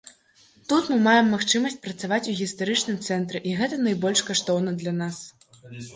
[0.71, 5.21] Тут мы маем магчымасць працаваць у гістарычным цэнтры і гэта найбольш каштоўна для нас.